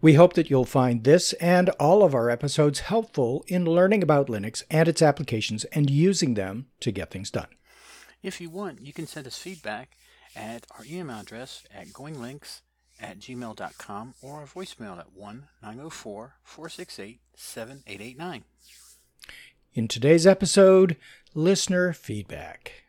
[0.00, 4.26] We hope that you'll find this and all of our episodes helpful in learning about
[4.26, 7.48] Linux and its applications and using them to get things done.
[8.22, 9.96] If you want, you can send us feedback
[10.36, 12.60] at our email address at goinglinux
[13.00, 18.44] at gmail.com or a voicemail at 1 904 468 7889.
[19.74, 20.96] In today's episode,
[21.34, 22.84] listener feedback.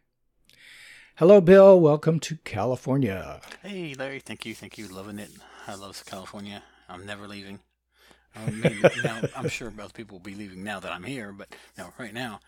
[1.15, 1.79] Hello, Bill.
[1.79, 3.39] Welcome to California.
[3.63, 4.19] Hey, Larry.
[4.19, 4.53] Thank you.
[4.53, 4.87] Thank you.
[4.87, 5.31] Loving it.
[5.67, 6.63] I love California.
[6.87, 7.59] I'm never leaving.
[8.35, 11.47] Um, maybe, now, I'm sure most people will be leaving now that I'm here, but
[11.77, 12.39] no, right now.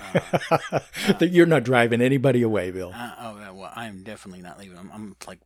[0.00, 0.20] Uh,
[0.80, 0.80] uh,
[1.20, 2.92] You're not driving anybody away, Bill.
[2.94, 4.78] Uh, oh, well, I'm definitely not leaving.
[4.78, 5.40] I'm, I'm like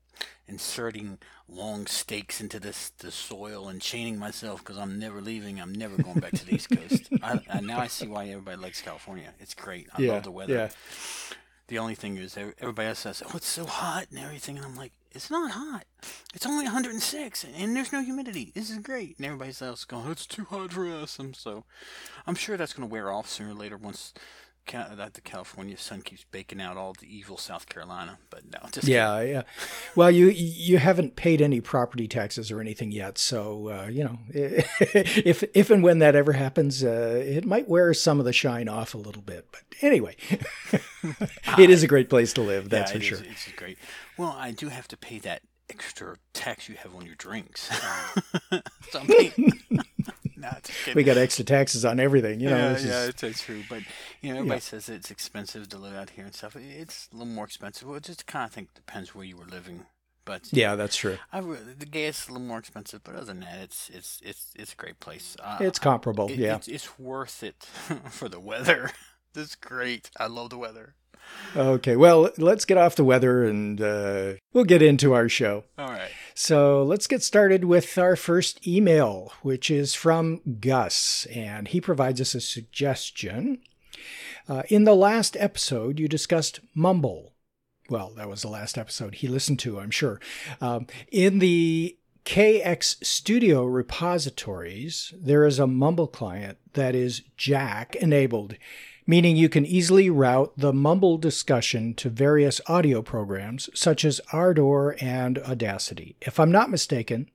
[0.48, 1.18] inserting
[1.48, 5.61] long stakes into this the soil and chaining myself because I'm never leaving.
[5.61, 7.08] I'm never going back to the East Coast.
[7.22, 9.33] I, I, now I see why everybody likes California.
[9.40, 9.88] It's great.
[9.96, 10.55] I yeah, love the weather.
[10.55, 10.68] Yeah.
[11.68, 14.77] The only thing is everybody else says, "Oh, it's so hot and everything," and I'm
[14.77, 15.84] like, "It's not hot.
[16.34, 18.53] It's only 106 and there's no humidity.
[18.55, 21.64] This is great." And everybody else going, "It's too hot for us." And so,
[22.27, 24.12] I'm sure that's going to wear off sooner or later once
[24.73, 28.19] that the California sun keeps baking out all the evil South Carolina.
[28.31, 29.34] But no, just yeah, kidding.
[29.34, 29.42] yeah.
[29.95, 34.19] Well, you you haven't paid any property taxes or anything yet, so uh, you know
[34.30, 38.69] if if and when that ever happens, uh, it might wear some of the shine
[38.69, 39.47] off a little bit.
[39.53, 40.17] But anyway,
[41.58, 42.69] it is a great place to live.
[42.69, 43.19] That's yeah, for sure.
[43.19, 43.78] Is, it's great.
[44.19, 47.70] Well, I do have to pay that extra tax you have on your drinks.
[48.91, 49.03] so
[50.95, 52.56] we got extra taxes on everything, you know.
[52.56, 53.23] Yeah, yeah, is...
[53.23, 53.62] it's, true.
[53.69, 53.83] But
[54.20, 54.61] you know, everybody yeah.
[54.61, 56.57] says it's expensive to live out here and stuff.
[56.57, 57.89] It's a little more expensive.
[57.89, 59.86] Well, it just kind of think depends where you were living.
[60.24, 61.19] But yeah, that's true.
[61.33, 64.52] I, the gas is a little more expensive, but other than that, it's it's it's
[64.57, 65.36] it's a great place.
[65.42, 66.29] Uh, it's comparable.
[66.29, 67.64] It, yeah, it's, it's worth it
[68.11, 68.90] for the weather.
[69.35, 70.11] This is great.
[70.19, 70.95] I love the weather.
[71.57, 75.64] Okay, well, let's get off the weather and uh, we'll get into our show.
[75.79, 76.11] All right.
[76.35, 82.20] So let's get started with our first email, which is from Gus, and he provides
[82.20, 83.61] us a suggestion.
[84.48, 87.33] Uh, in the last episode, you discussed Mumble.
[87.89, 90.20] Well, that was the last episode he listened to, I'm sure.
[90.61, 98.57] Um, in the KX Studio repositories, there is a Mumble client that is Jack enabled
[99.06, 104.96] meaning you can easily route the mumble discussion to various audio programs such as Ardour
[105.00, 106.17] and Audacity.
[106.20, 107.30] If I'm not mistaken,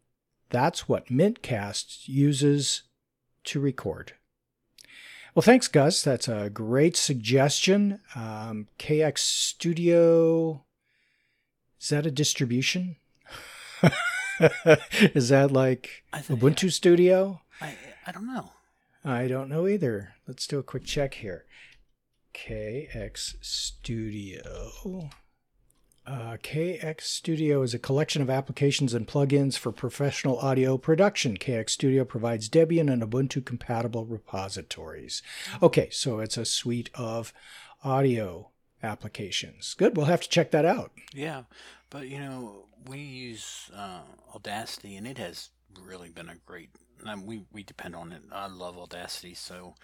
[0.49, 2.83] that's what Mintcast uses
[3.45, 4.13] to record.
[5.33, 6.03] Well, thanks, Gus.
[6.03, 8.01] That's a great suggestion.
[8.15, 10.65] Um, KX Studio,
[11.79, 12.97] is that a distribution?
[15.15, 17.41] is that like Ubuntu Studio?
[17.61, 18.51] I, I don't know.
[19.03, 20.15] I don't know either.
[20.27, 21.45] Let's do a quick check here.
[22.33, 25.09] KX Studio.
[26.05, 31.37] Uh, KX Studio is a collection of applications and plugins for professional audio production.
[31.37, 35.21] KX Studio provides Debian and Ubuntu compatible repositories.
[35.61, 37.33] Okay, so it's a suite of
[37.83, 38.49] audio
[38.83, 39.73] applications.
[39.75, 40.91] Good, we'll have to check that out.
[41.13, 41.43] Yeah,
[41.89, 44.01] but you know, we use uh,
[44.33, 46.69] Audacity and it has really been a great.
[47.25, 48.21] We we depend on it.
[48.31, 49.75] I love Audacity, so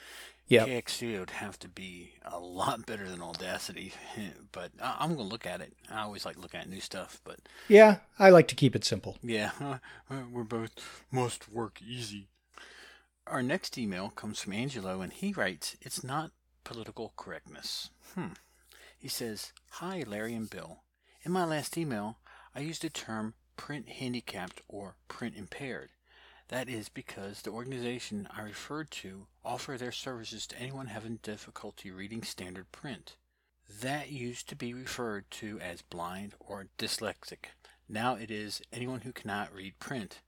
[0.47, 3.93] yeah, KXC would have to be a lot better than Audacity,
[4.51, 5.73] but I'm going to look at it.
[5.91, 9.17] I always like looking at new stuff, but yeah, I like to keep it simple.
[9.21, 9.51] Yeah,
[10.31, 12.27] we're both must work easy.
[13.25, 16.31] Our next email comes from Angelo, and he writes, "It's not
[16.63, 18.33] political correctness." Hmm.
[18.97, 20.83] He says, "Hi, Larry and Bill.
[21.23, 22.19] In my last email,
[22.55, 25.89] I used the term print handicapped or print impaired.
[26.49, 31.91] That is because the organization I referred to offer their services to anyone having difficulty
[31.91, 33.17] reading standard print.
[33.81, 37.47] That used to be referred to as blind or dyslexic.
[37.89, 40.21] Now it is anyone who cannot read print.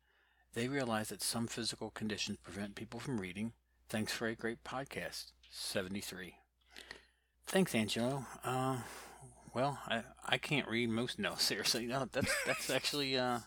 [0.54, 3.54] They realize that some physical conditions prevent people from reading.
[3.88, 5.32] Thanks for a great podcast.
[5.50, 6.36] 73.
[7.48, 8.26] Thanks, Angelo.
[8.44, 8.78] Uh,
[9.54, 11.18] well, I, I can't read most.
[11.18, 12.08] No, seriously, no.
[12.12, 13.40] That's that's actually uh,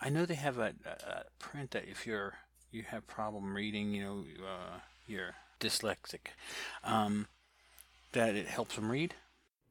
[0.00, 2.34] I know they have a, a, print that if you're
[2.70, 6.28] you have problem reading, you know, uh, you're dyslexic,
[6.84, 7.26] um,
[8.12, 9.14] that it helps them read.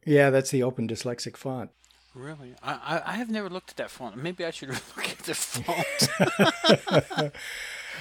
[0.06, 1.70] Yeah, that's the Open Dyslexic font.
[2.16, 4.18] Really, I, I, I have never looked at that font.
[4.18, 7.34] Maybe I should look at the font.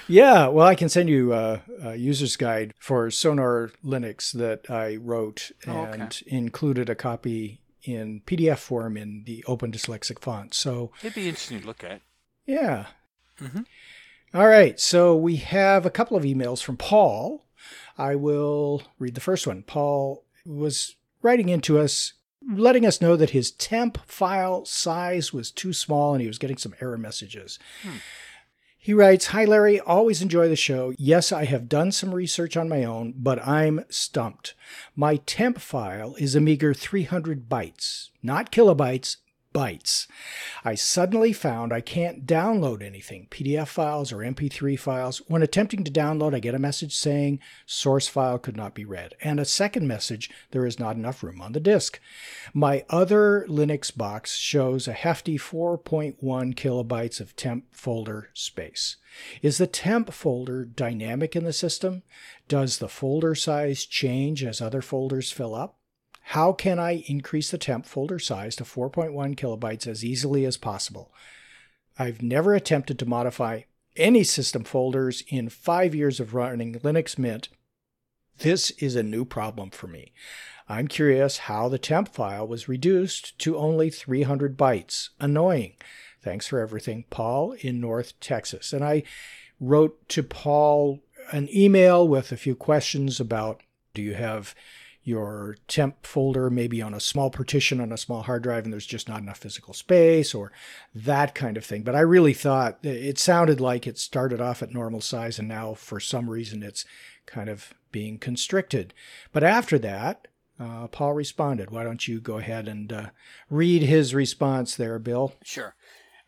[0.08, 4.96] Yeah, well, I can send you a, a user's guide for Sonar Linux that I
[4.96, 6.25] wrote Oh, and okay.
[6.26, 10.55] included a copy in PDF form in the Open Dyslexic font.
[10.55, 12.02] So, It'd be interesting to look at.
[12.46, 12.87] Yeah.
[13.40, 13.66] Mhm.
[14.34, 17.44] All right, so we have a couple of emails from Paul.
[17.98, 19.62] I will read the first one.
[19.62, 22.12] Paul was writing into us,
[22.46, 26.58] letting us know that his temp file size was too small and he was getting
[26.58, 27.58] some error messages.
[28.78, 30.92] He writes, Hi Larry, always enjoy the show.
[30.99, 34.54] Yes, I have done some research on my own, but I'm stumped.
[34.94, 39.16] My temp file is a meager 300 bytes, not kilobytes,
[39.56, 40.06] bytes.
[40.66, 45.22] I suddenly found I can't download anything, PDF files or MP3 files.
[45.28, 49.14] When attempting to download, I get a message saying source file could not be read,
[49.22, 51.98] and a second message there is not enough room on the disk.
[52.52, 58.96] My other Linux box shows a hefty 4.1 kilobytes of temp folder space.
[59.40, 62.02] Is the temp folder dynamic in the system?
[62.46, 65.78] Does the folder size change as other folders fill up?
[66.31, 71.12] How can I increase the temp folder size to 4.1 kilobytes as easily as possible?
[72.00, 73.62] I've never attempted to modify
[73.96, 77.49] any system folders in five years of running Linux Mint.
[78.38, 80.12] This is a new problem for me.
[80.69, 85.11] I'm curious how the temp file was reduced to only 300 bytes.
[85.20, 85.75] Annoying.
[86.20, 88.73] Thanks for everything, Paul in North Texas.
[88.73, 89.05] And I
[89.61, 93.62] wrote to Paul an email with a few questions about
[93.94, 94.55] do you have
[95.06, 98.84] your temp folder maybe on a small partition on a small hard drive and there's
[98.84, 100.50] just not enough physical space or
[100.92, 101.82] that kind of thing.
[101.82, 105.74] But I really thought it sounded like it started off at normal size and now
[105.74, 106.84] for some reason it's
[107.24, 108.92] kind of being constricted.
[109.32, 110.26] But after that,
[110.58, 111.70] uh, Paul responded.
[111.70, 113.06] Why don't you go ahead and uh,
[113.48, 115.34] read his response there, Bill?
[115.44, 115.76] Sure.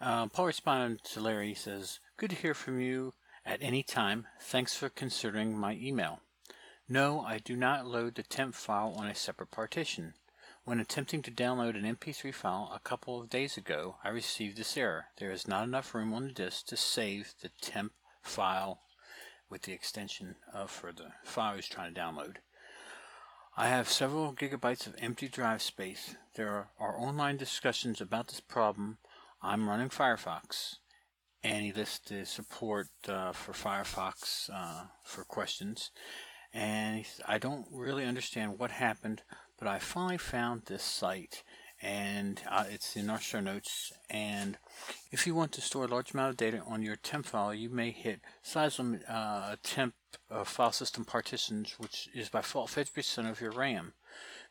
[0.01, 1.49] Uh, Paul responded to Larry.
[1.49, 3.15] He says, Good to hear from you
[3.45, 4.29] at any time.
[4.41, 6.21] Thanks for considering my email.
[6.91, 10.15] No, I do not load the temp file on a separate partition.
[10.65, 14.75] When attempting to download an MP3 file a couple of days ago, I received this
[14.75, 15.07] error.
[15.19, 17.93] There is not enough room on the disk to save the temp
[18.23, 18.81] file
[19.51, 22.37] with the extension of for the file I was trying to download.
[23.55, 26.17] I have several gigabytes of empty drive space.
[26.37, 28.97] There are, online discussions about this problem.
[29.43, 30.77] I'm running Firefox.
[31.43, 35.91] And he lists the support uh, for Firefox uh, for questions.
[36.53, 39.23] And he s- I don't really understand what happened,
[39.59, 41.43] but I finally found this site.
[41.81, 43.93] And uh, it's in our show notes.
[44.11, 44.59] And
[45.13, 47.71] if you want to store a large amount of data on your temp file, you
[47.71, 49.95] may hit size limit uh, temp
[50.31, 53.93] uh, file system partitions, which is by default 50% of your RAM.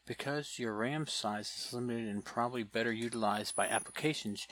[0.06, 4.48] Because your RAM size is limited and probably better utilized by applications,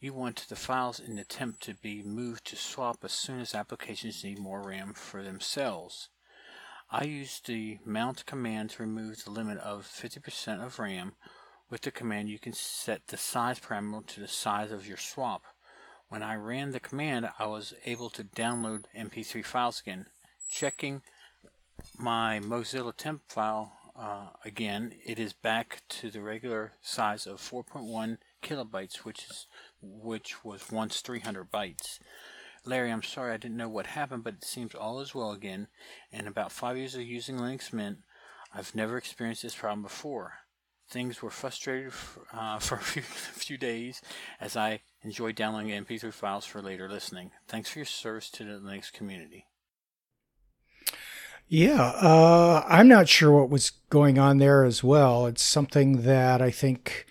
[0.00, 3.54] you want the files in the temp to be moved to swap as soon as
[3.54, 6.08] applications need more RAM for themselves.
[6.96, 11.14] I use the mount command to remove the limit of 50% of RAM.
[11.68, 15.42] With the command, you can set the size parameter to the size of your swap.
[16.08, 20.06] When I ran the command, I was able to download MP3 files again.
[20.48, 21.02] Checking
[21.98, 28.18] my Mozilla temp file uh, again, it is back to the regular size of 4.1
[28.40, 29.48] kilobytes, which is
[29.82, 31.98] which was once 300 bytes.
[32.66, 35.68] Larry, I'm sorry I didn't know what happened, but it seems all is well again.
[36.10, 37.98] In about five years of using Linux Mint,
[38.54, 40.34] I've never experienced this problem before.
[40.88, 41.92] Things were frustrated
[42.32, 44.00] uh, for a few, few days
[44.40, 47.32] as I enjoyed downloading MP3 files for later listening.
[47.48, 49.46] Thanks for your service to the Linux community.
[51.46, 55.26] Yeah, uh, I'm not sure what was going on there as well.
[55.26, 57.06] It's something that I think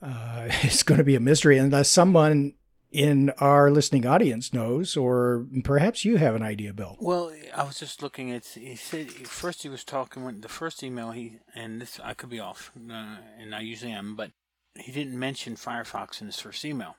[0.00, 2.54] uh, is going to be a mystery unless someone
[2.92, 6.96] in our listening audience knows, or perhaps you have an idea, Bill.
[7.00, 8.44] Well, I was just looking at.
[8.46, 12.30] He said first he was talking when the first email he and this I could
[12.30, 14.30] be off, uh, and I usually am, but
[14.74, 16.96] he didn't mention Firefox in his first email.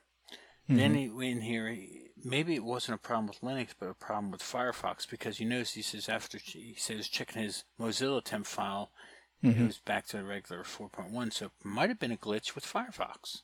[0.69, 1.69] Then he went in here.
[1.69, 5.47] he- Maybe it wasn't a problem with Linux, but a problem with Firefox because you
[5.47, 8.91] notice he says after he says checking his Mozilla temp file,
[9.43, 11.31] it goes back to the regular 4.1.
[11.31, 13.43] So it might have been a glitch with Firefox.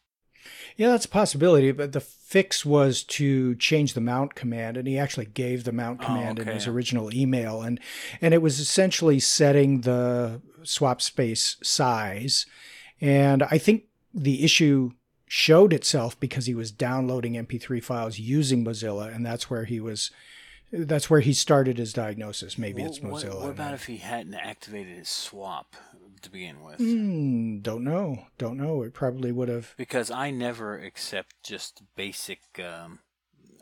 [0.77, 4.97] Yeah, that's a possibility, but the fix was to change the mount command, and he
[4.97, 7.79] actually gave the mount Oh, command in his original email, and
[8.21, 12.45] and it was essentially setting the swap space size,
[13.01, 13.83] and I think
[14.13, 14.91] the issue
[15.27, 20.11] showed itself because he was downloading MP3 files using Mozilla, and that's where he was.
[20.75, 22.57] That's where he started his diagnosis.
[22.57, 23.41] Maybe it's What- what- Mozilla.
[23.41, 25.75] What, about if he hadn't activated his swap
[26.23, 26.77] to begin with?
[26.77, 28.25] Hmm, don't know.
[28.37, 28.81] Don't know.
[28.83, 29.73] It probably would have.
[29.77, 32.39] because I never accept just basic.
[32.59, 32.99] Um,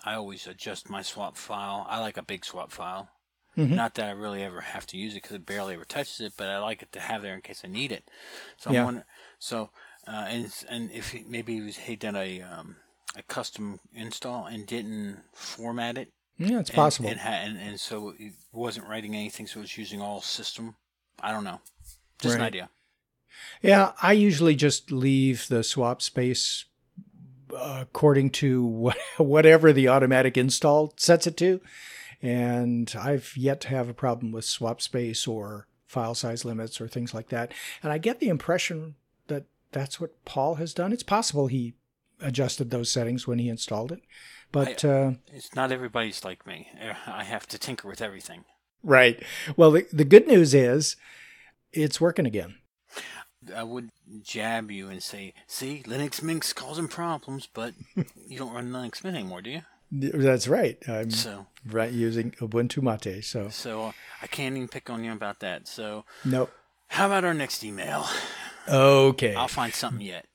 [0.03, 1.85] I always adjust my swap file.
[1.89, 3.09] I like a big swap file.
[3.57, 3.71] Mhm.
[3.71, 6.33] Not that I really ever have to use it because it barely ever touches it,
[6.37, 8.09] but I like it to have there in case I need it.
[8.57, 8.85] So Yeah.
[8.87, 9.03] I'm
[9.39, 9.71] so
[10.07, 12.77] uh, and and if he, maybe he, was, he did a um,
[13.15, 17.09] a custom install and didn't format it, Yeah, it's and- possible.
[17.09, 20.75] and, ha- and and so it wasn't writing anything, so it was using all system.
[21.19, 21.59] I don't know,
[22.21, 22.69] just an idea.
[23.61, 26.65] Yeah, I usually just leave the swap space
[27.55, 31.61] uh, according to whatever the automatic install sets it to.
[32.21, 36.87] And I've yet to have a problem with swap space or file size limits or
[36.87, 37.51] things like that.
[37.83, 38.95] And I get the impression
[39.27, 40.93] that that's what Paul has done.
[40.93, 41.73] It's possible he
[42.21, 44.01] adjusted those settings when he installed it.
[44.51, 46.67] But uh, It's not everybody's like me.
[47.07, 48.45] I have to tinker with everything.
[48.83, 49.21] right.
[49.55, 50.95] Well, the, the good news is
[51.73, 52.55] it's working again.
[53.55, 53.89] I would
[54.21, 57.73] jab you and say, "See, Linux Mint causing problems, but
[58.27, 59.61] you don't run Linux Mint anymore, do you?"
[59.91, 60.77] That's right.
[60.87, 63.23] I'm So, right using Ubuntu Mate.
[63.25, 65.67] So so uh, I can't even pick on you about that.
[65.67, 66.51] So, nope.
[66.87, 68.05] how about our next email?
[68.69, 69.33] Okay.
[69.33, 70.27] I'll find something yet.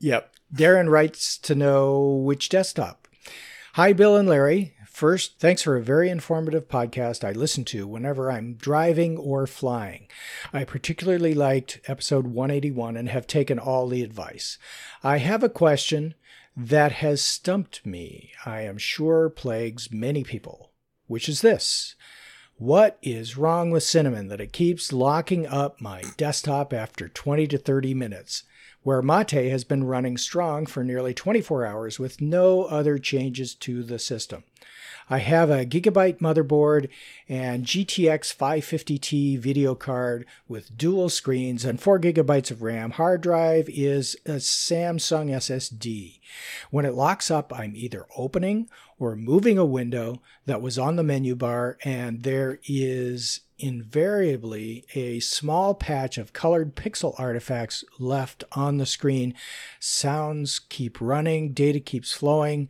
[0.00, 0.32] Yep.
[0.54, 3.08] Darren writes to know which desktop.
[3.74, 4.74] Hi, Bill and Larry.
[5.00, 10.08] First, thanks for a very informative podcast I listen to whenever I'm driving or flying.
[10.52, 14.58] I particularly liked episode 181 and have taken all the advice.
[15.02, 16.16] I have a question
[16.54, 20.70] that has stumped me, I am sure plagues many people,
[21.06, 21.94] which is this.
[22.58, 27.56] What is wrong with Cinnamon that it keeps locking up my desktop after 20 to
[27.56, 28.42] 30 minutes?
[28.82, 33.82] where Mate has been running strong for nearly 24 hours with no other changes to
[33.82, 34.42] the system.
[35.12, 36.88] I have a Gigabyte motherboard
[37.28, 42.92] and GTX 550T video card with dual screens and 4 gigabytes of RAM.
[42.92, 46.20] Hard drive is a Samsung SSD.
[46.70, 51.02] When it locks up, I'm either opening or moving a window that was on the
[51.02, 58.78] menu bar, and there is invariably a small patch of colored pixel artifacts left on
[58.78, 59.34] the screen.
[59.80, 62.68] Sounds keep running, data keeps flowing.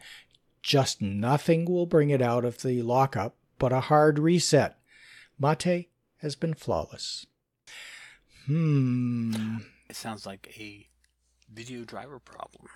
[0.62, 4.76] Just nothing will bring it out of the lockup but a hard reset.
[5.38, 5.88] Mate
[6.18, 7.26] has been flawless.
[8.46, 9.58] Hmm.
[9.88, 10.88] It sounds like a
[11.52, 12.66] video driver problem.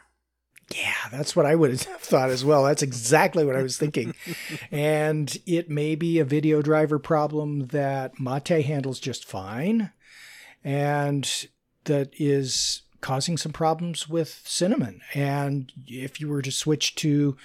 [0.74, 2.64] Yeah, that's what I would have thought as well.
[2.64, 4.14] That's exactly what I was thinking.
[4.70, 9.90] and it may be a video driver problem that Mate handles just fine
[10.62, 11.46] and
[11.84, 15.02] that is causing some problems with Cinnamon.
[15.12, 17.36] And if you were to switch to,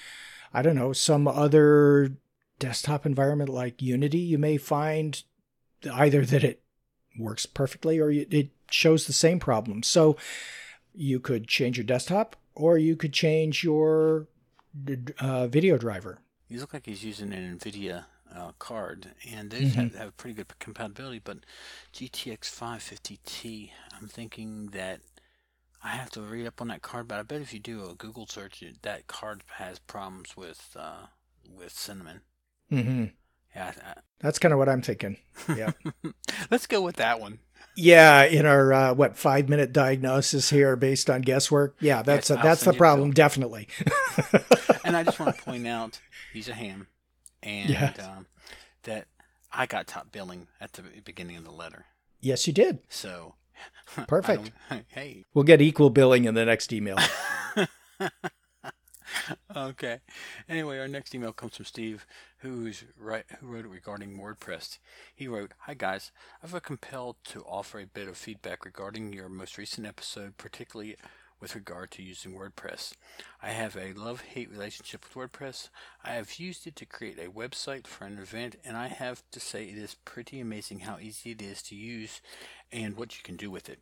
[0.54, 2.14] I don't know, some other
[2.58, 5.22] desktop environment like Unity, you may find
[5.92, 6.62] either that it
[7.18, 9.84] works perfectly or it shows the same problem.
[9.84, 10.18] So
[10.94, 14.28] you could change your desktop or you could change your
[15.20, 16.20] uh, video driver.
[16.48, 20.48] You look like he's using an NVIDIA uh, card, and those have, have pretty good
[20.60, 21.22] compatibility.
[21.24, 21.40] But
[21.94, 25.02] GTX 550T, I'm thinking that
[25.84, 27.08] I have to read up on that card.
[27.08, 31.08] But I bet if you do a Google search, that card has problems with uh,
[31.50, 32.22] with Cinnamon.
[32.72, 33.06] Mm-hmm.
[33.56, 33.72] Yeah,
[34.20, 35.18] That's kind of what I'm thinking.
[35.58, 35.72] Yeah.
[36.52, 37.40] Let's go with that one.
[37.76, 38.24] yeah.
[38.24, 41.76] In our uh, what five minute diagnosis here, based on guesswork.
[41.80, 43.12] Yeah, that's Yes, I'll that's the send you the problem.
[43.12, 43.68] Definitely.
[44.86, 46.00] And I just want to point out
[46.34, 46.88] he's a ham,
[47.44, 48.26] and um,
[48.84, 49.06] that
[49.52, 51.86] I got top billing at the beginning of the letter.
[52.22, 52.80] yes, you did.
[52.90, 53.39] So I
[54.08, 54.52] Perfect.
[54.88, 56.98] Hey, We'll get equal billing in the next email.
[59.56, 60.00] okay.
[60.48, 62.06] Anyway, our next email comes from Steve,
[62.40, 64.78] who's right, who wrote it regarding WordPress.
[65.16, 66.12] He wrote, "Hi guys,
[66.44, 70.96] I feel compelled to offer a bit of feedback regarding your most recent episode, particularly
[71.40, 72.94] with regard to using WordPress.
[73.42, 75.70] I have a love-hate relationship with WordPress.
[76.04, 79.40] I have used it to create a website for an event, and I have to
[79.40, 82.22] say it is pretty amazing how easy it is to use
[82.72, 83.80] and what you can do with it."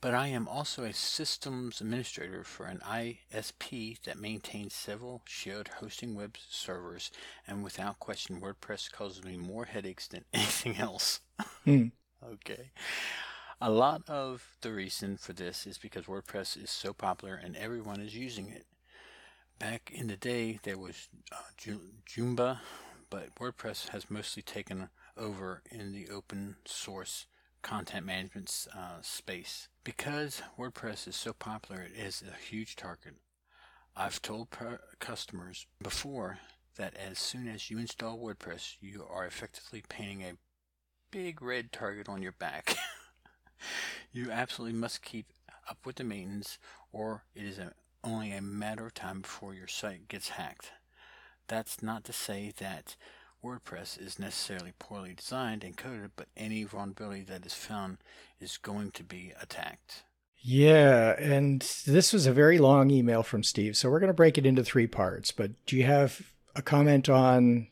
[0.00, 6.14] But I am also a systems administrator for an ISP that maintains several shared hosting
[6.14, 7.10] web servers,
[7.48, 11.20] and without question, WordPress causes me more headaches than anything else.
[11.64, 11.88] Hmm.
[12.22, 12.70] Okay.
[13.60, 18.00] A lot of the reason for this is because WordPress is so popular and everyone
[18.00, 18.66] is using it.
[19.58, 21.70] Back in the day, there was uh,
[22.08, 22.60] Joomla,
[23.10, 27.26] but WordPress has mostly taken over in the open source
[27.60, 29.66] content management uh, space.
[29.82, 33.14] Because WordPress is so popular, it is a huge target.
[33.96, 34.48] I've told
[35.00, 36.38] customers before
[36.76, 40.34] that as soon as you install WordPress, you are effectively painting a
[41.10, 42.76] big red target on your back.
[44.12, 45.26] you absolutely must keep
[45.68, 46.58] up with the maintenance,
[46.92, 47.72] or it is a,
[48.02, 50.70] only a matter of time before your site gets hacked.
[51.46, 52.96] that's not to say that
[53.44, 57.98] WordPress is necessarily poorly designed and coded, but any vulnerability that is found
[58.40, 60.02] is going to be attacked.
[60.40, 64.38] Yeah, and this was a very long email from Steve, so we're going to break
[64.38, 65.32] it into three parts.
[65.32, 67.68] But do you have a comment on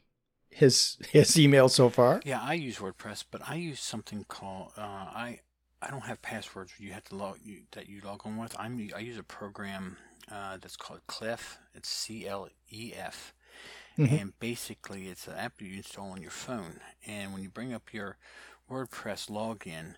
[0.51, 2.21] his his email so far?
[2.25, 5.41] Yeah, I use WordPress, but I use something called uh, I
[5.83, 8.57] I don't have passwords you have to log you, that you log on with.
[8.59, 9.99] I'm I use a program
[10.31, 11.59] uh, that's called Clef.
[11.75, 13.35] It's C L E F,
[13.99, 14.15] mm-hmm.
[14.15, 16.81] and basically it's an app you install on your phone.
[17.07, 18.17] And when you bring up your
[18.71, 19.95] WordPress login,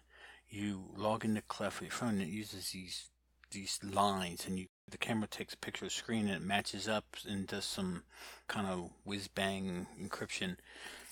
[0.49, 2.15] you log into Clef with your phone.
[2.15, 3.11] And it uses these
[3.51, 6.89] these lines, and you the camera takes a picture of the screen and it matches
[6.89, 8.03] up and does some
[8.49, 10.57] kind of whiz bang encryption.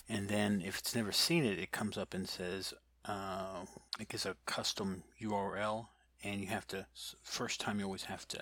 [0.08, 2.72] And then if it's never seen it, it comes up and says
[3.08, 3.64] uh,
[4.00, 5.88] it gives a custom URL,
[6.22, 6.86] and you have to
[7.22, 8.40] first time you always have to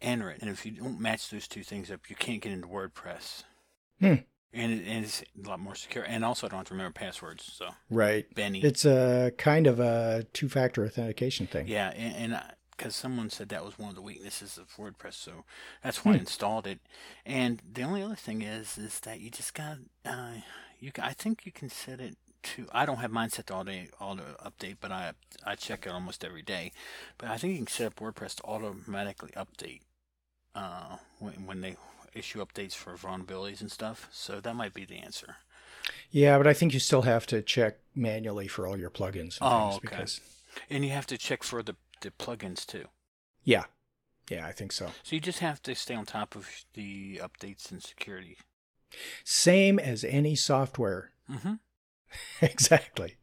[0.00, 0.38] enter it.
[0.40, 3.44] And if you don't match those two things up, you can't get into WordPress.
[4.00, 4.14] Hmm.
[4.52, 6.04] And, it, and it's a lot more secure.
[6.04, 7.44] And also, I don't have to remember passwords.
[7.44, 8.62] So right, Benny.
[8.62, 11.68] It's a kind of a two-factor authentication thing.
[11.68, 12.40] Yeah, and
[12.76, 15.44] because someone said that was one of the weaknesses of WordPress, so
[15.82, 16.16] that's why hmm.
[16.16, 16.80] I installed it.
[17.24, 20.34] And the only other thing is, is that you just got, uh,
[20.78, 20.90] you.
[21.02, 22.16] I think you can set it
[22.54, 22.66] to.
[22.72, 25.12] I don't have mine set to all day auto update, but I
[25.44, 26.72] I check it almost every day.
[27.18, 29.80] But I think you can set up WordPress to automatically update
[30.54, 31.76] uh, when when they
[32.14, 34.08] issue updates for vulnerabilities and stuff.
[34.12, 35.36] So that might be the answer.
[36.10, 39.38] Yeah, but I think you still have to check manually for all your plugins.
[39.40, 39.78] And oh, okay.
[39.82, 40.20] Because...
[40.70, 42.86] And you have to check for the the plugins too.
[43.44, 43.64] Yeah,
[44.30, 44.86] yeah, I think so.
[45.02, 48.38] So you just have to stay on top of the updates and security.
[49.24, 51.10] Same as any software.
[51.30, 51.54] Mm-hmm.
[52.42, 53.16] exactly.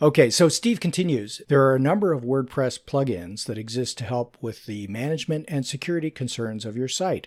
[0.00, 1.42] Okay, so Steve continues.
[1.48, 5.66] There are a number of WordPress plugins that exist to help with the management and
[5.66, 7.26] security concerns of your site.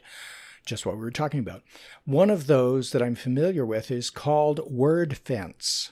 [0.65, 1.63] Just what we were talking about.
[2.05, 5.91] One of those that I'm familiar with is called WordFence.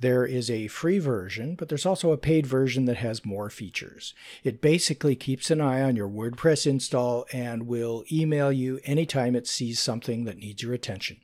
[0.00, 4.14] There is a free version, but there's also a paid version that has more features.
[4.42, 9.46] It basically keeps an eye on your WordPress install and will email you anytime it
[9.46, 11.18] sees something that needs your attention.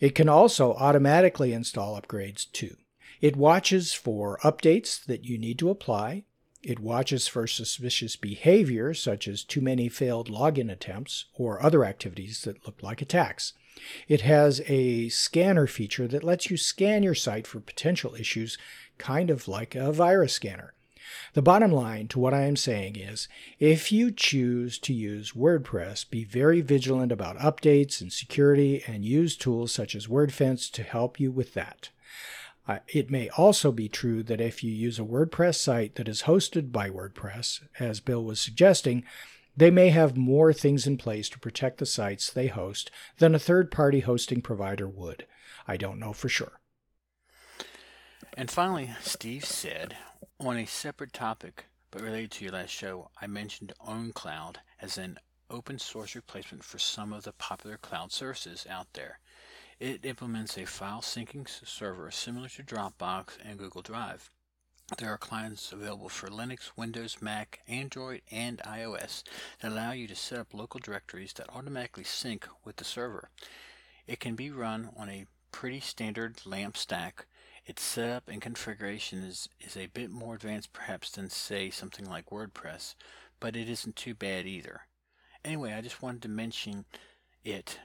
[0.00, 2.76] It can also automatically install upgrades too.
[3.20, 6.24] It watches for updates that you need to apply.
[6.62, 12.42] It watches for suspicious behavior, such as too many failed login attempts or other activities
[12.42, 13.52] that look like attacks.
[14.08, 18.58] It has a scanner feature that lets you scan your site for potential issues,
[18.98, 20.74] kind of like a virus scanner.
[21.34, 26.08] The bottom line to what I am saying is if you choose to use WordPress,
[26.08, 31.20] be very vigilant about updates and security and use tools such as WordFence to help
[31.20, 31.90] you with that.
[32.68, 36.22] Uh, it may also be true that if you use a WordPress site that is
[36.22, 39.04] hosted by WordPress, as Bill was suggesting,
[39.56, 43.38] they may have more things in place to protect the sites they host than a
[43.38, 45.26] third party hosting provider would.
[45.66, 46.60] I don't know for sure.
[48.34, 49.96] And finally, Steve said,
[50.38, 55.18] on a separate topic, but related to your last show, I mentioned OwnCloud as an
[55.48, 59.18] open source replacement for some of the popular cloud services out there.
[59.80, 64.30] It implements a file syncing server similar to Dropbox and Google Drive.
[64.98, 69.22] There are clients available for Linux, Windows, Mac, Android, and iOS
[69.60, 73.30] that allow you to set up local directories that automatically sync with the server.
[74.06, 77.26] It can be run on a pretty standard LAMP stack
[77.66, 82.30] its setup and configuration is, is a bit more advanced perhaps than say something like
[82.30, 82.94] WordPress,
[83.40, 84.82] but it isn't too bad either.
[85.44, 86.84] Anyway, I just wanted to mention
[87.44, 87.80] it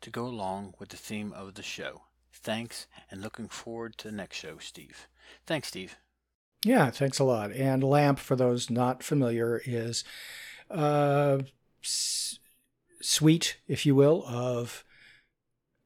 [0.00, 2.02] to go along with the theme of the show.
[2.32, 5.08] Thanks, and looking forward to the next show, Steve.
[5.46, 5.96] Thanks, Steve.
[6.64, 7.52] Yeah, thanks a lot.
[7.52, 10.04] And LAMP, for those not familiar, is
[10.70, 11.44] uh, a
[13.00, 14.84] suite, if you will, of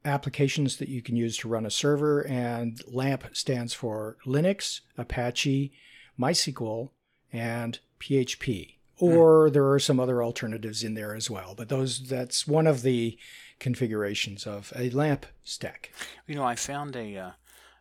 [0.05, 5.73] applications that you can use to run a server, and LAMP stands for Linux, Apache,
[6.19, 6.91] MySQL,
[7.33, 8.75] and PHP.
[8.99, 12.83] Or there are some other alternatives in there as well, but those that's one of
[12.83, 13.19] the
[13.59, 15.93] configurations of a LAMP stack.
[16.29, 17.31] You know, I found a uh,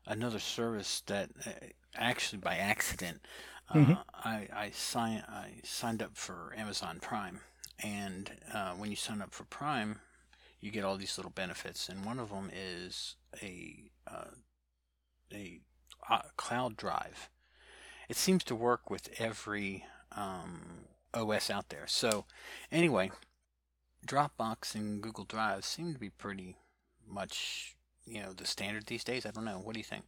[0.08, 1.52] another service that uh,
[1.96, 3.22] actually by accident
[3.70, 3.94] uh, mm-hmm.
[4.14, 7.42] I I, sign, I signed up for Amazon Prime,
[7.80, 10.00] and uh, when you sign up for Prime,
[10.64, 14.32] you get all these little benefits, and one of them is a uh,
[15.34, 15.60] a
[16.10, 17.30] uh, cloud drive.
[18.08, 21.84] It seems to work with every um, OS out there.
[21.88, 22.24] So,
[22.72, 23.12] anyway,
[24.08, 26.56] Dropbox and Google Drive seem to be pretty
[27.06, 29.26] much you know the standard these days.
[29.26, 29.60] I don't know.
[29.60, 30.06] What do you think?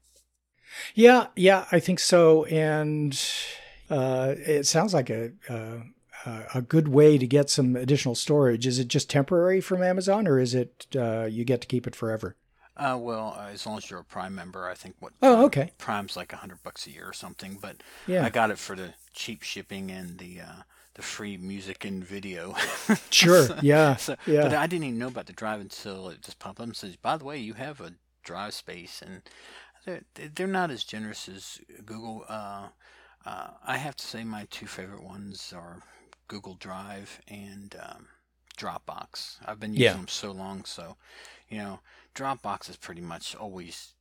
[0.94, 2.46] Yeah, yeah, I think so.
[2.46, 3.22] And
[3.90, 5.82] uh, it sounds like a, a,
[6.54, 8.66] a good way to get some additional storage.
[8.66, 11.96] Is it just temporary from Amazon, or is it uh, you get to keep it
[11.96, 12.36] forever?
[12.78, 15.14] Uh, well, uh, as long as you're a Prime member, I think what.
[15.22, 15.72] Oh, okay.
[15.78, 18.26] Prime's like a hundred bucks a year or something, but yeah.
[18.26, 20.62] I got it for the cheap shipping and the uh,
[20.96, 22.56] the free music and video.
[23.12, 23.48] sure.
[23.62, 23.96] Yeah.
[23.96, 24.42] so, yeah.
[24.42, 26.98] But I didn't even know about the drive until it just popped up and says,
[26.98, 29.22] "By the way, you have a drive space," and
[29.86, 30.02] they're
[30.36, 32.26] they're not as generous as Google.
[32.28, 32.68] Uh,
[33.26, 35.82] uh, I have to say, my two favorite ones are
[36.28, 38.08] Google Drive and um,
[38.58, 39.38] Dropbox.
[39.46, 39.94] I've been using Yeah.
[39.94, 40.98] them so long, so
[41.50, 41.80] you know,
[42.16, 43.94] Dropbox is pretty much always.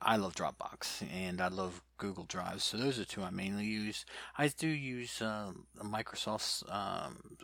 [0.00, 4.06] I love Dropbox and I love Google Drive, so those are two I mainly use.
[4.38, 7.36] I do use uh, Microsoft's um,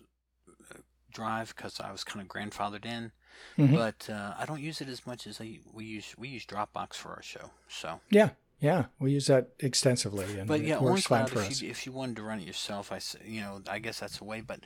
[1.12, 3.12] Drive because I was kind of grandfathered in,
[3.58, 3.74] Mhm.
[3.76, 6.14] but uh, I don't use it as much as I, we use.
[6.16, 8.00] We use Dropbox for our show, so.
[8.08, 8.30] Yeah.
[8.62, 8.84] Yeah.
[8.98, 11.62] We use that extensively, and But it yeah, works fine for if us.
[11.62, 14.24] you, if you wanted to run it yourself, I, you know, I guess that's a
[14.24, 14.40] way.
[14.40, 14.60] But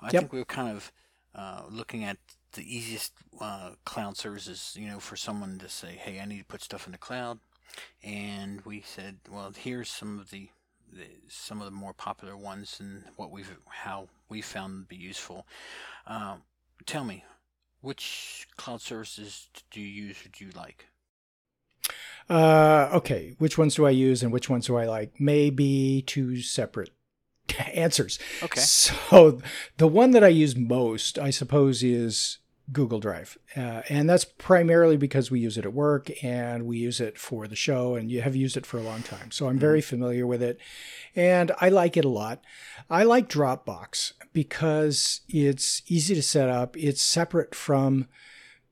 [0.00, 0.20] I Yep.
[0.20, 0.92] think we were kind of
[1.34, 2.16] uh, looking at
[2.52, 6.44] the easiest uh, cloud services, you know, for someone to say, hey, I need to
[6.44, 7.38] put stuff in the cloud.
[8.02, 10.48] And we said, well, here's some of the,
[10.92, 14.96] the some of the more popular ones and what we've how we found to be
[15.00, 15.46] useful.
[16.06, 16.36] Uh,
[16.86, 17.24] tell me,
[17.80, 20.86] which cloud services do you use or do you like?
[22.30, 25.20] Uh, okay, which ones do I use and which ones do I like?
[25.20, 26.90] Maybe two separate
[27.74, 28.20] answers.
[28.40, 28.60] Okay.
[28.60, 29.40] So
[29.78, 32.38] the one that I use most, I suppose, is
[32.72, 37.00] Google Drive, uh, and that's primarily because we use it at work and we use
[37.00, 39.32] it for the show, and you have used it for a long time.
[39.32, 40.60] So I'm very familiar with it,
[41.16, 42.44] and I like it a lot.
[42.88, 46.76] I like Dropbox because it's easy to set up.
[46.76, 48.06] It's separate from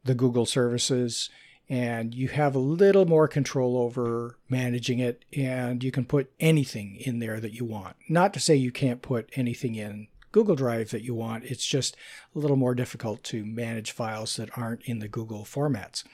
[0.05, 1.29] the Google services
[1.69, 6.97] and you have a little more control over managing it and you can put anything
[6.97, 7.97] in there that you want.
[8.09, 11.97] Not to say you can't put anything in Google Drive that you want, it's just
[12.35, 16.05] a little more difficult to manage files that aren't in the Google formats.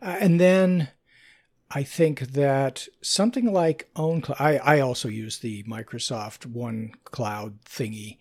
[0.00, 0.88] Uh, and then
[1.70, 8.18] I think that something like OwnCloud, I, I also use the Microsoft One Cloud thingy.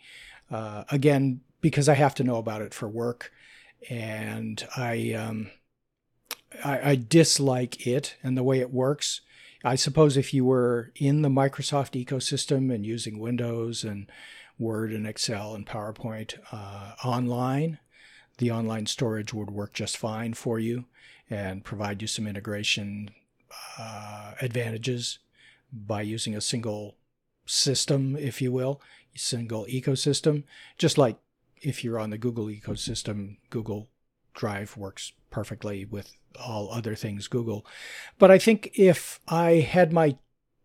[0.49, 3.31] Uh, again, because I have to know about it for work
[3.89, 5.51] and I, um,
[6.63, 9.21] I, I dislike it and the way it works.
[9.63, 14.09] I suppose if you were in the Microsoft ecosystem and using Windows and
[14.59, 17.79] Word and Excel and PowerPoint uh, online,
[18.37, 20.85] the online storage would work just fine for you
[21.29, 23.09] and provide you some integration
[23.79, 25.19] uh, advantages
[25.73, 26.95] by using a single
[27.45, 28.81] system, if you will,
[29.15, 30.43] single ecosystem.
[30.77, 31.17] Just like
[31.61, 33.89] if you're on the Google ecosystem, Google
[34.33, 37.65] Drive works perfectly with all other things Google.
[38.17, 40.17] But I think if I had my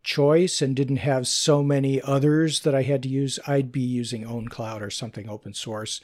[0.03, 4.25] choice and didn't have so many others that I had to use, I'd be using
[4.25, 6.01] OwnCloud or something open source.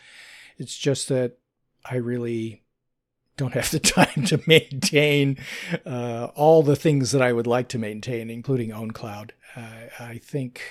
[0.58, 1.38] It's just that
[1.84, 2.62] I really
[3.36, 5.38] don't have the time to maintain
[5.84, 9.30] uh, all the things that I would like to maintain, including OwnCloud.
[9.54, 10.62] Uh, I think.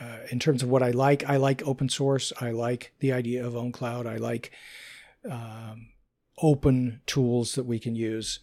[0.00, 2.32] Uh, in terms of what I like, I like open source.
[2.40, 4.08] I like the idea of OwnCloud.
[4.08, 4.50] I like
[5.30, 5.90] um,
[6.42, 8.40] open tools that we can use.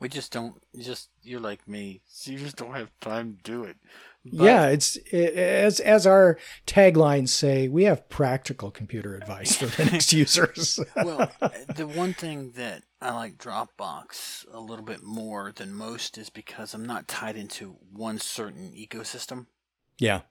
[0.00, 0.62] We just don't.
[0.78, 2.02] Just you're like me.
[2.06, 3.76] So you just don't have time to do it.
[4.24, 10.12] yeah, it's it, as as our taglines say, we have practical computer advice for Linux
[10.16, 10.80] users.
[10.96, 11.30] well,
[11.74, 16.74] the one thing that I like Dropbox a little bit more than most is because
[16.74, 19.46] I'm not tied into one certain ecosystem.
[19.98, 20.22] yeah,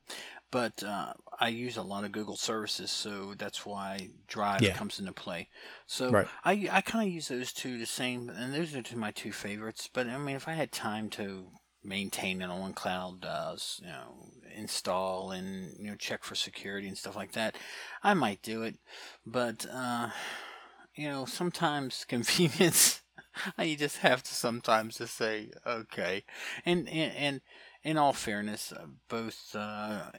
[0.54, 4.74] But uh, I use a lot of Google services, so that's why Drive Yeah.
[4.76, 5.50] comes into play.
[5.88, 6.28] So Right.
[6.46, 9.32] I I kind of use those two the same, and those are two my two
[9.32, 9.90] favorites.
[9.92, 11.48] But I mean, if I had time to
[11.84, 14.14] maintain it OwnCloud, uh, you know,
[14.56, 17.56] install and you know check for security and stuff like that,
[18.04, 18.78] I might do it.
[19.26, 20.10] But uh,
[20.94, 23.02] you know, sometimes convenience.
[23.60, 26.26] you just have to sometimes just say okay,
[26.64, 27.42] and and, and
[27.84, 30.12] in all fairness, uh, both uh,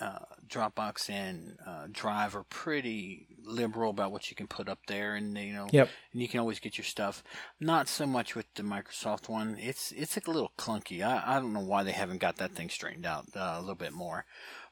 [0.00, 5.14] uh, Dropbox and uh, Drive are pretty liberal about what you can put up there,
[5.14, 5.88] and you know, Yep.
[6.12, 7.22] and you can always get your stuff.
[7.60, 11.02] Not so much with the Microsoft one; it's it's a little clunky.
[11.02, 13.74] I, I don't know why they haven't got that thing straightened out uh, a little
[13.74, 14.26] bit more.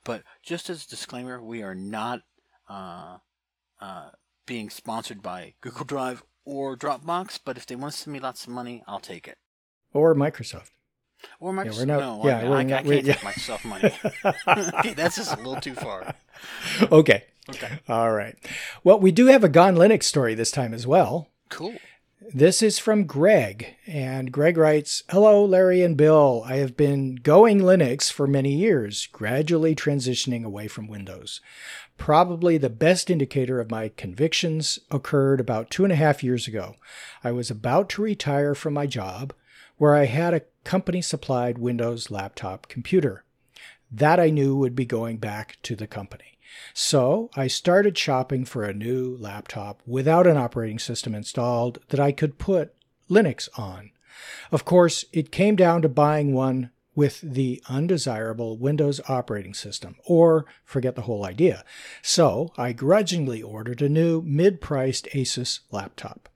[0.04, 2.20] But just as a disclaimer, we are not
[2.68, 3.18] uh,
[3.80, 4.10] uh,
[4.46, 7.40] being sponsored by Google Drive or Dropbox.
[7.44, 9.38] But if they want to send me lots of money, I'll take it.
[9.92, 10.70] or Microsoft.
[11.40, 11.78] Or Microsoft.
[11.78, 13.14] we're not- no, yeah, I, we're I, I not- can't we- take yeah.
[13.16, 13.92] Microsoft money.
[14.78, 16.14] okay, that's just a little too far.
[16.92, 17.24] okay.
[17.50, 17.78] Okay.
[17.88, 18.36] All right.
[18.84, 21.28] Well, we do have a Gone Linux story this time as well.
[21.50, 21.74] Cool.
[22.32, 26.42] This is from Greg, and Greg writes Hello, Larry and Bill.
[26.46, 31.42] I have been going Linux for many years, gradually transitioning away from Windows.
[31.98, 36.76] Probably the best indicator of my convictions occurred about two and a half years ago.
[37.22, 39.34] I was about to retire from my job,
[39.76, 43.24] where I had a company supplied Windows laptop computer.
[43.90, 46.38] That I knew would be going back to the company.
[46.72, 52.12] So I started shopping for a new laptop without an operating system installed that I
[52.12, 52.74] could put
[53.10, 53.90] Linux on.
[54.52, 60.46] Of course, it came down to buying one with the undesirable Windows operating system, or
[60.64, 61.64] forget the whole idea.
[62.02, 66.28] So I grudgingly ordered a new mid priced Asus laptop.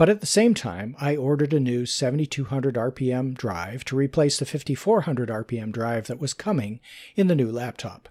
[0.00, 4.46] But at the same time, I ordered a new 7200 RPM drive to replace the
[4.46, 6.80] 5400 RPM drive that was coming
[7.16, 8.08] in the new laptop.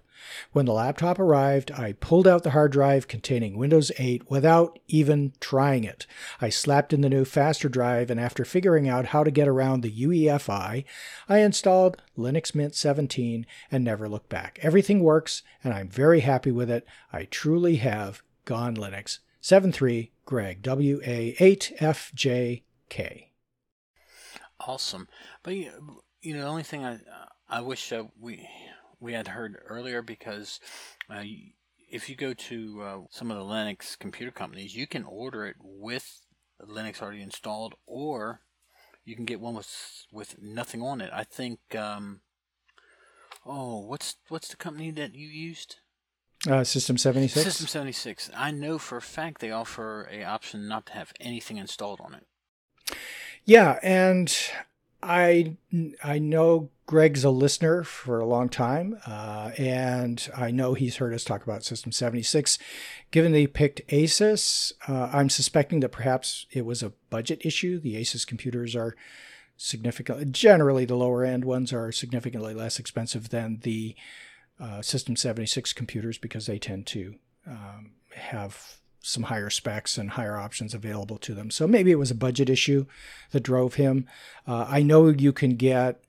[0.52, 5.32] When the laptop arrived, I pulled out the hard drive containing Windows 8 without even
[5.40, 6.06] trying it.
[6.40, 9.80] I slapped in the new faster drive, and after figuring out how to get around
[9.80, 10.84] the UEFI,
[11.28, 14.60] I installed Linux Mint 17 and never looked back.
[14.62, 16.86] Everything works, and I'm very happy with it.
[17.12, 19.18] I truly have gone Linux.
[19.40, 23.32] 73 Greg, W A 8 F J K.
[24.60, 25.08] Awesome.
[25.42, 27.00] But you know, the only thing I
[27.48, 28.48] I wish uh, we
[29.00, 30.60] we had heard earlier because
[31.08, 31.22] uh,
[31.90, 35.56] if you go to uh, some of the Linux computer companies, you can order it
[35.60, 36.20] with
[36.62, 38.42] Linux already installed, or
[39.04, 41.10] you can get one with with nothing on it.
[41.12, 41.58] I think.
[41.74, 42.20] Um,
[43.44, 45.79] oh, what's what's the company that you used?
[46.48, 47.44] Uh, System 76.
[47.44, 48.30] System 76.
[48.34, 52.14] I know for a fact they offer a option not to have anything installed on
[52.14, 52.96] it.
[53.44, 54.34] Yeah, and
[55.02, 55.56] I
[56.02, 61.14] I know Greg's a listener for a long time, uh, and I know he's heard
[61.14, 62.58] us talk about System 76.
[63.10, 67.78] Given they picked Asus, uh, I'm suspecting that perhaps it was a budget issue.
[67.78, 68.96] The Asus computers are
[69.56, 73.94] significantly, generally, the lower end ones are significantly less expensive than the
[74.60, 77.14] uh, System 76 computers because they tend to
[77.46, 81.50] um, have some higher specs and higher options available to them.
[81.50, 82.86] So maybe it was a budget issue
[83.30, 84.06] that drove him.
[84.46, 86.02] Uh, I know you can get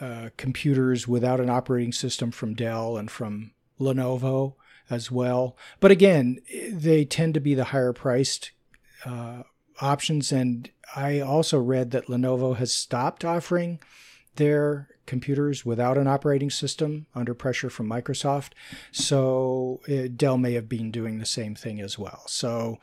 [0.00, 4.54] uh, computers without an operating system from Dell and from Lenovo
[4.88, 5.56] as well.
[5.80, 6.40] But again,
[6.72, 8.52] they tend to be the higher priced
[9.04, 9.42] uh,
[9.80, 10.32] options.
[10.32, 13.80] And I also read that Lenovo has stopped offering
[14.38, 18.52] their computers without an operating system under pressure from Microsoft.
[18.92, 22.22] So uh, Dell may have been doing the same thing as well.
[22.26, 22.78] So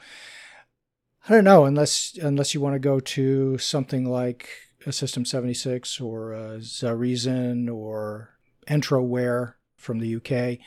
[1.28, 4.50] I don't know unless unless you want to go to something like
[4.86, 8.38] a System 76 or a ZaReason or
[8.68, 10.60] Entroware from the UK,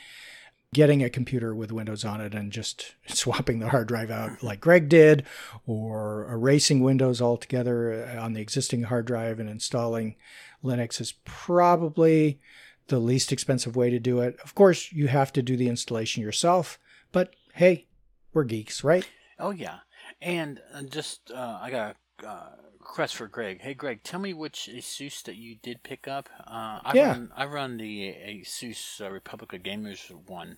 [0.73, 4.59] getting a computer with Windows on it and just swapping the hard drive out like
[4.59, 5.25] Greg did,
[5.65, 10.15] or erasing Windows altogether on the existing hard drive and installing
[10.63, 12.39] Linux is probably
[12.87, 14.37] the least expensive way to do it.
[14.43, 16.79] Of course, you have to do the installation yourself,
[17.11, 17.87] but hey,
[18.33, 19.07] we're geeks, right?
[19.39, 19.79] Oh, yeah.
[20.21, 22.49] And uh, just, uh, I got uh,
[22.89, 23.61] request for Greg.
[23.61, 26.27] Hey, Greg, tell me which Asus that you did pick up.
[26.39, 27.09] Uh, I yeah.
[27.09, 30.57] run I run the Asus uh, Republic of Gamers one,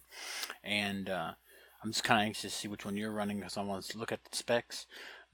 [0.64, 1.34] and uh,
[1.84, 3.98] I'm just kind of anxious to see which one you're running because I want to
[3.98, 4.88] look at the specs.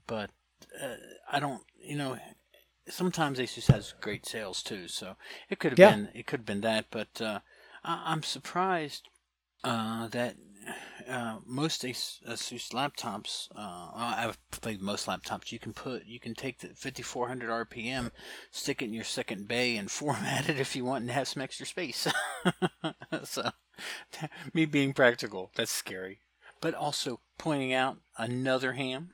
[0.06, 0.30] But
[0.82, 0.96] uh,
[1.30, 2.18] I don't, you know,
[2.88, 5.14] sometimes Asus has great sales too, so
[5.48, 5.94] it could have yeah.
[5.94, 6.86] been it could have been that.
[6.90, 7.38] But uh,
[7.84, 9.08] I- am surprised
[9.62, 10.34] uh, that
[11.08, 15.52] uh, most Asus laptops, uh, I've played most laptops.
[15.52, 18.10] You can put, you can take the 5400 RPM,
[18.50, 21.42] stick it in your second bay, and format it if you want, and have some
[21.42, 22.06] extra space.
[23.24, 23.50] so,
[24.54, 26.20] me being practical, that's scary.
[26.60, 29.10] But also pointing out another ham.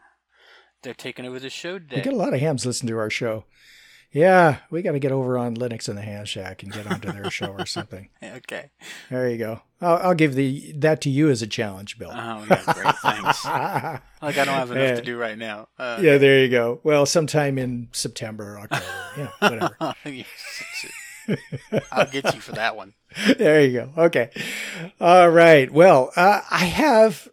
[0.82, 1.96] They're taking over the show today.
[1.96, 3.44] We get a lot of hams listen to our show.
[4.14, 7.10] Yeah, we got to get over on Linux and the Ham Shack and get onto
[7.10, 8.08] their show or something.
[8.24, 8.70] Okay.
[9.10, 9.60] There you go.
[9.80, 12.10] I'll, I'll, give the that to you as a challenge, Bill.
[12.12, 12.94] Oh yeah, great.
[12.96, 13.44] Thanks.
[13.44, 14.94] like I don't have enough yeah.
[14.96, 15.68] to do right now.
[15.78, 16.80] Uh, yeah, there you go.
[16.82, 18.84] Well, sometime in September, or October,
[19.16, 19.76] yeah, whatever.
[21.92, 22.94] I'll get you for that one.
[23.38, 24.02] There you go.
[24.04, 24.30] Okay.
[25.00, 25.70] All right.
[25.70, 27.28] Well, uh, I have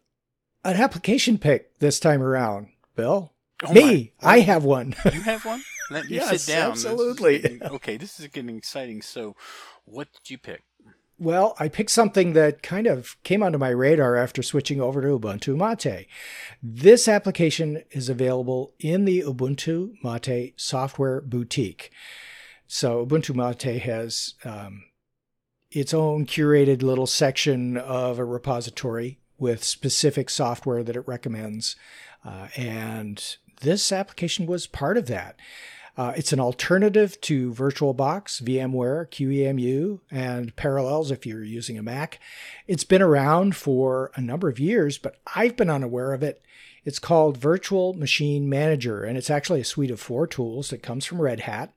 [0.64, 3.34] an application pick this time around, Bill.
[3.64, 4.30] Oh Me, my.
[4.30, 4.96] I have one.
[5.06, 5.64] You have one?
[5.92, 6.72] Let me yes, sit down.
[6.72, 7.38] Absolutely.
[7.40, 9.02] This getting, okay, this is getting exciting.
[9.02, 9.36] So,
[9.86, 10.64] what did you pick?
[11.20, 15.20] Well, I picked something that kind of came onto my radar after switching over to
[15.20, 16.08] Ubuntu Mate.
[16.64, 21.92] This application is available in the Ubuntu Mate software boutique.
[22.68, 24.86] So, Ubuntu Mate has um,
[25.70, 31.76] its own curated little section of a repository with specific software that it recommends.
[32.24, 35.36] Uh, and this application was part of that.
[35.98, 42.20] Uh, it's an alternative to VirtualBox, VMware, QEMU, and Parallels if you're using a Mac.
[42.68, 46.42] It's been around for a number of years, but I've been unaware of it.
[46.86, 51.06] It's called Virtual Machine Manager, and it's actually a suite of four tools that comes
[51.06, 51.74] from Red Hat,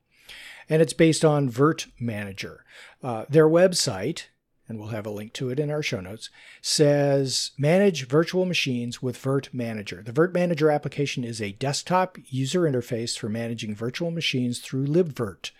[0.68, 2.64] and it's based on Virt Manager.
[3.02, 4.26] Uh, their website
[4.68, 6.30] and we'll have a link to it in our show notes,
[6.62, 10.02] says manage virtual machines with Virt Manager.
[10.04, 15.50] The Virt Manager application is a desktop user interface for managing virtual machines through libvirt.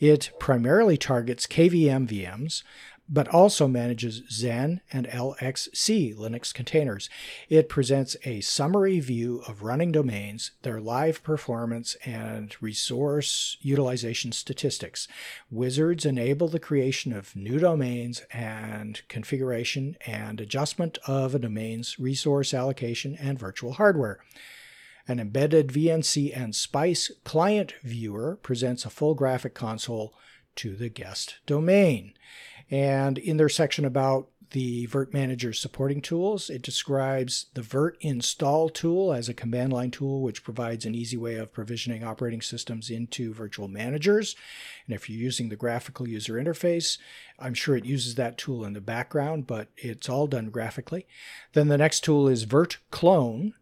[0.00, 2.64] It primarily targets KVM VMs,
[3.12, 7.10] but also manages Xen and LXC Linux containers.
[7.50, 15.06] It presents a summary view of running domains, their live performance, and resource utilization statistics.
[15.50, 22.54] Wizards enable the creation of new domains and configuration and adjustment of a domain's resource
[22.54, 24.20] allocation and virtual hardware.
[25.06, 30.14] An embedded VNC and SPICE client viewer presents a full graphic console
[30.56, 32.14] to the guest domain.
[32.72, 38.68] And in their section about the Virt Manager supporting tools, it describes the Virt install
[38.68, 42.90] tool as a command line tool, which provides an easy way of provisioning operating systems
[42.90, 44.36] into virtual managers.
[44.86, 46.98] And if you're using the graphical user interface,
[47.38, 51.06] I'm sure it uses that tool in the background, but it's all done graphically.
[51.52, 53.54] Then the next tool is Virt Clone,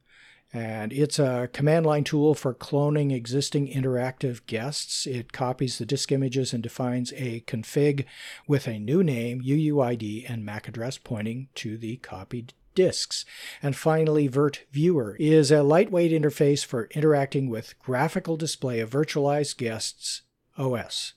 [0.52, 5.06] and it's a command line tool for cloning existing interactive guests.
[5.06, 8.04] It copies the disk images and defines a config
[8.48, 13.24] with a new name, UUID, and MAC address pointing to the copied disks.
[13.62, 19.56] And finally, Virt Viewer is a lightweight interface for interacting with graphical display of virtualized
[19.56, 20.22] guests
[20.58, 21.14] OS.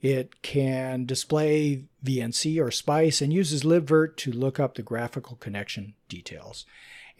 [0.00, 5.94] It can display VNC or SPICE and uses libvirt to look up the graphical connection
[6.08, 6.64] details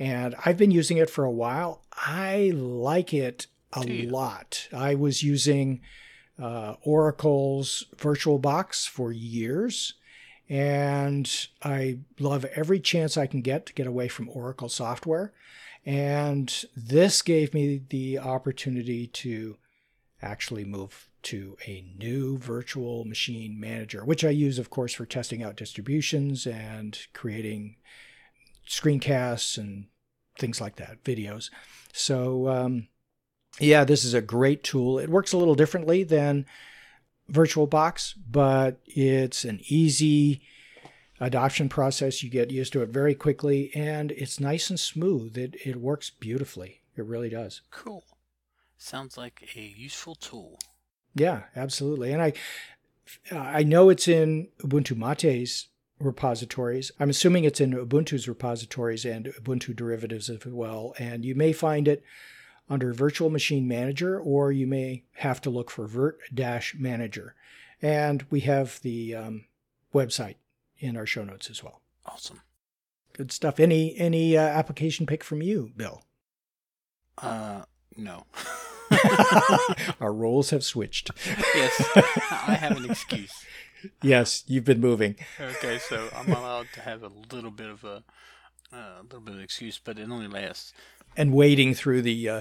[0.00, 1.82] and I've been using it for a while.
[1.92, 4.66] I like it a lot.
[4.72, 5.82] I was using
[6.42, 9.94] uh, Oracle's VirtualBox for years,
[10.48, 11.30] and
[11.62, 15.34] I love every chance I can get to get away from Oracle software.
[15.84, 19.58] And this gave me the opportunity to
[20.22, 25.42] actually move to a new virtual machine manager, which I use, of course, for testing
[25.42, 27.76] out distributions and creating
[28.70, 29.88] screencasts and
[30.38, 31.50] things like that, videos.
[31.92, 32.88] So, um,
[33.59, 34.98] yeah, this is a great tool.
[34.98, 36.46] It works a little differently than
[37.30, 40.42] VirtualBox, but it's an easy
[41.18, 42.22] adoption process.
[42.22, 45.37] You get used to it very quickly, and it's nice and smooth.
[45.37, 46.80] It, it works beautifully.
[46.96, 47.62] It really does.
[47.70, 48.04] Cool.
[48.78, 50.59] Sounds like a useful tool.
[51.14, 52.12] Yeah, absolutely.
[52.12, 52.33] And I
[53.30, 55.68] I know it's in Ubuntu Mate's
[56.00, 56.90] repositories.
[56.98, 60.94] I'm assuming it's in Ubuntu's repositories and Ubuntu derivatives as well.
[60.98, 62.02] And you may find it
[62.68, 66.14] under Virtual Machine Manager, or you may have to look for Virt
[66.78, 67.34] Manager.
[67.82, 69.44] And we have the um,
[69.94, 70.36] website
[70.78, 71.82] in our show notes as well.
[72.06, 72.40] Awesome.
[73.12, 73.60] Good stuff.
[73.60, 76.02] Any any uh, application pick from you, Bill?
[77.18, 77.62] Uh,
[77.96, 78.24] no.
[80.00, 81.10] our roles have switched.
[81.54, 83.44] yes, I have an excuse
[84.03, 85.16] yes, you've been moving.
[85.40, 88.05] Okay, so I'm allowed to have a little bit of a
[88.73, 90.73] uh, a little bit of excuse, but it only lasts.
[91.16, 92.40] And wading through the uh,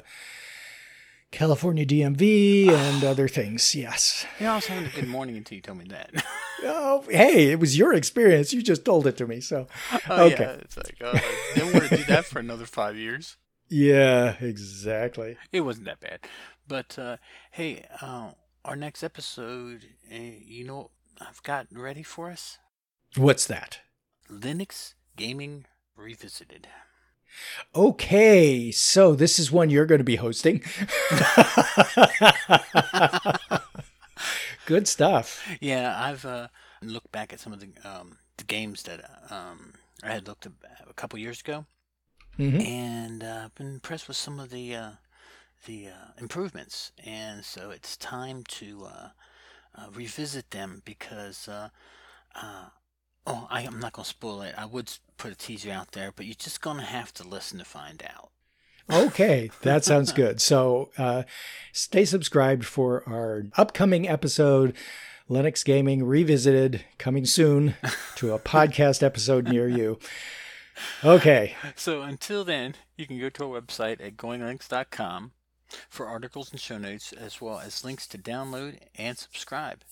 [1.31, 3.75] California DMV and other things.
[3.75, 4.25] Yes.
[4.39, 6.11] Yeah, I was having a good morning until you told me that.
[6.63, 8.53] oh, hey, it was your experience.
[8.53, 9.41] You just told it to me.
[9.41, 9.67] So,
[10.09, 10.43] oh, okay.
[10.43, 11.19] Yeah, it's like, uh,
[11.55, 13.37] didn't want to do that for another five years.
[13.69, 15.37] Yeah, exactly.
[15.51, 16.21] It wasn't that bad.
[16.67, 17.17] But, uh,
[17.51, 18.31] hey, uh,
[18.65, 22.57] our next episode, eh, you know I've got ready for us?
[23.15, 23.79] What's that?
[24.29, 26.67] Linux Gaming Revisited.
[27.75, 30.63] Okay, so this is one you're going to be hosting.
[34.65, 35.47] Good stuff.
[35.59, 36.47] Yeah, I've uh,
[36.81, 40.53] looked back at some of the, um, the games that um, I had looked at
[40.89, 41.65] a couple years ago,
[42.37, 42.61] mm-hmm.
[42.61, 44.91] and uh, I've been impressed with some of the uh,
[45.65, 46.91] the uh, improvements.
[47.03, 48.87] And so it's time to
[49.75, 51.69] uh, revisit them because, uh,
[52.35, 52.65] uh,
[53.25, 54.55] oh, I, am not going to spoil it.
[54.57, 57.59] I would put a teaser out there, but you're just going to have to listen
[57.59, 58.31] to find out.
[58.91, 60.41] okay, that sounds good.
[60.41, 61.23] So uh,
[61.71, 64.75] stay subscribed for our upcoming episode.
[65.29, 67.75] Linux Gaming Revisited coming soon
[68.15, 69.99] to a podcast episode near you.
[71.03, 71.55] Okay.
[71.75, 75.33] So until then, you can go to our website at goinglinux.com
[75.89, 79.83] for articles and show notes, as well as links to download and subscribe.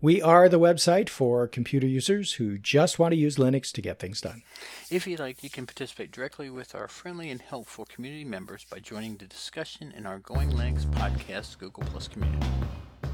[0.00, 3.98] We are the website for computer users who just want to use Linux to get
[3.98, 4.42] things done.
[4.90, 8.78] If you'd like, you can participate directly with our friendly and helpful community members by
[8.78, 12.46] joining the discussion in our Going Linux podcast Google Plus community.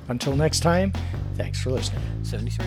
[0.08, 0.92] Until next time,
[1.36, 2.02] thanks for listening.
[2.24, 2.66] 73.